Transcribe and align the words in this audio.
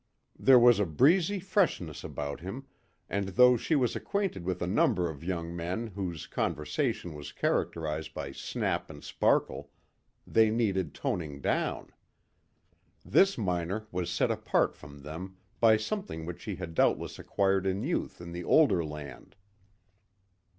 There 0.39 0.57
was 0.57 0.79
a 0.79 0.85
breezy 0.87 1.37
freshness 1.39 2.03
about 2.03 2.39
him, 2.39 2.65
and 3.07 3.27
though 3.27 3.55
she 3.55 3.75
was 3.75 3.95
acquainted 3.95 4.43
with 4.43 4.59
a 4.63 4.65
number 4.65 5.07
of 5.07 5.23
young 5.23 5.55
men 5.55 5.85
whose 5.93 6.25
conversation 6.25 7.13
was 7.13 7.31
characterised 7.31 8.11
by 8.15 8.31
snap 8.31 8.89
and 8.89 9.03
sparkle, 9.03 9.69
they 10.25 10.49
needed 10.49 10.95
toning 10.95 11.39
down. 11.39 11.91
This 13.05 13.37
miner 13.37 13.85
was 13.91 14.09
set 14.09 14.31
apart 14.31 14.75
from 14.75 15.03
them 15.03 15.37
by 15.59 15.77
something 15.77 16.25
which 16.25 16.45
he 16.45 16.55
had 16.55 16.73
doubtless 16.73 17.19
acquired 17.19 17.67
in 17.67 17.83
youth 17.83 18.19
in 18.19 18.31
the 18.31 18.43
older 18.43 18.83
land. 18.83 19.35